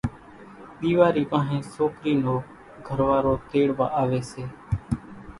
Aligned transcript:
ۮيوارِي 0.81 1.23
وانھين 1.31 1.61
سوڪرِي 1.75 2.13
نو 2.23 2.35
گھروارو 2.87 3.33
تيڙوا 3.49 3.87
آوي 4.01 4.21
سي 4.31 4.43